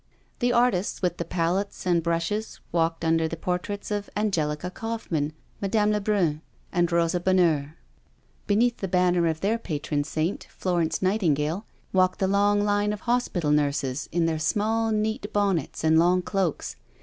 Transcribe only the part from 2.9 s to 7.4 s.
under the portraits of Angelica Kaufmann, Mme. Le Brun and Rosa